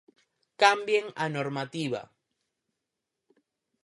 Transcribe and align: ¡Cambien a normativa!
¡Cambien 0.61 1.05
a 1.23 1.25
normativa! 1.35 2.01